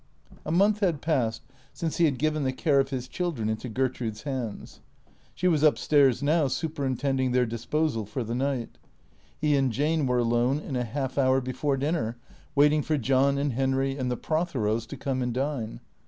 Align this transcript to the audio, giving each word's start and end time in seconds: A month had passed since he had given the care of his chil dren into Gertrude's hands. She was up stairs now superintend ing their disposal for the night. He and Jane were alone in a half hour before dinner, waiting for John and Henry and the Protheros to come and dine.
A 0.47 0.51
month 0.51 0.79
had 0.79 0.99
passed 0.99 1.43
since 1.73 1.97
he 1.97 2.05
had 2.05 2.17
given 2.17 2.43
the 2.43 2.51
care 2.51 2.79
of 2.79 2.89
his 2.89 3.07
chil 3.07 3.31
dren 3.31 3.49
into 3.49 3.69
Gertrude's 3.69 4.23
hands. 4.23 4.79
She 5.35 5.47
was 5.47 5.63
up 5.63 5.77
stairs 5.77 6.23
now 6.23 6.47
superintend 6.47 7.19
ing 7.21 7.33
their 7.33 7.45
disposal 7.45 8.07
for 8.07 8.23
the 8.23 8.33
night. 8.33 8.79
He 9.37 9.55
and 9.55 9.71
Jane 9.71 10.07
were 10.07 10.17
alone 10.17 10.57
in 10.59 10.75
a 10.75 10.85
half 10.85 11.19
hour 11.19 11.39
before 11.39 11.77
dinner, 11.77 12.17
waiting 12.55 12.81
for 12.81 12.97
John 12.97 13.37
and 13.37 13.53
Henry 13.53 13.95
and 13.95 14.09
the 14.09 14.17
Protheros 14.17 14.87
to 14.87 14.97
come 14.97 15.21
and 15.21 15.35
dine. 15.35 15.81